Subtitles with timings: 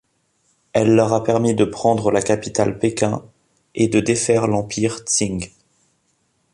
[0.73, 3.23] Elle leur a permis de prendre la capitale Pékin
[3.75, 5.45] et de défaire l'Empire Qing.